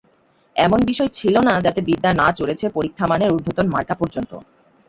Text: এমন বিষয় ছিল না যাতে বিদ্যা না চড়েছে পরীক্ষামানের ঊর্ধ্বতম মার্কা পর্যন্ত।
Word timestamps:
এমন 0.55 0.79
বিষয় 0.89 1.09
ছিল 1.09 1.35
না 1.47 1.53
যাতে 1.65 1.79
বিদ্যা 1.87 2.11
না 2.13 2.27
চড়েছে 2.37 2.65
পরীক্ষামানের 2.75 3.33
ঊর্ধ্বতম 3.33 3.67
মার্কা 3.73 3.95
পর্যন্ত। 4.01 4.31